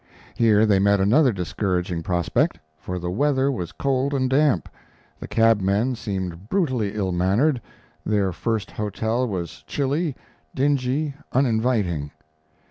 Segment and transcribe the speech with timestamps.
[0.33, 4.67] Here they met another discouraging prospect, for the weather was cold and damp,
[5.19, 7.61] the cabmen seemed brutally ill mannered,
[8.03, 10.15] their first hotel was chilly,
[10.55, 12.09] dingy, uninviting.